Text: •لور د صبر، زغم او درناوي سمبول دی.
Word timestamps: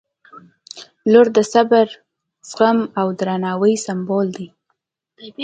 •لور 1.11 1.27
د 1.37 1.39
صبر، 1.53 1.87
زغم 2.49 2.79
او 2.99 3.07
درناوي 3.19 3.75
سمبول 3.85 4.27
دی. 4.37 4.47